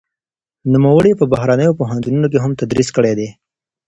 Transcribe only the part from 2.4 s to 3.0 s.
هم تدريس